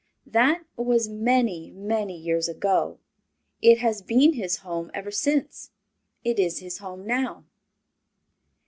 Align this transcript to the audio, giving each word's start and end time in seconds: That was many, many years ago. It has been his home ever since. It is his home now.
That 0.25 0.63
was 0.75 1.07
many, 1.07 1.69
many 1.69 2.17
years 2.17 2.49
ago. 2.49 2.97
It 3.61 3.77
has 3.81 4.01
been 4.01 4.33
his 4.33 4.57
home 4.65 4.89
ever 4.95 5.11
since. 5.11 5.69
It 6.23 6.39
is 6.39 6.57
his 6.57 6.79
home 6.79 7.05
now. 7.05 7.43